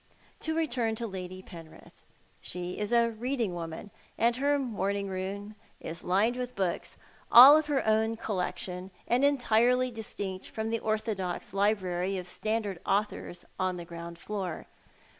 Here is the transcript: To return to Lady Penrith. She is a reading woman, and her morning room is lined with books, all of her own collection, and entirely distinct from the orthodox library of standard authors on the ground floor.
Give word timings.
To 0.39 0.55
return 0.55 0.95
to 0.95 1.05
Lady 1.05 1.43
Penrith. 1.43 2.01
She 2.41 2.79
is 2.79 2.91
a 2.91 3.11
reading 3.11 3.53
woman, 3.53 3.91
and 4.17 4.37
her 4.37 4.57
morning 4.57 5.07
room 5.09 5.53
is 5.79 6.03
lined 6.03 6.37
with 6.37 6.55
books, 6.55 6.97
all 7.31 7.55
of 7.55 7.67
her 7.67 7.85
own 7.85 8.15
collection, 8.17 8.89
and 9.07 9.23
entirely 9.23 9.91
distinct 9.91 10.47
from 10.49 10.71
the 10.71 10.79
orthodox 10.79 11.53
library 11.53 12.17
of 12.17 12.25
standard 12.25 12.79
authors 12.83 13.45
on 13.59 13.77
the 13.77 13.85
ground 13.85 14.17
floor. 14.17 14.65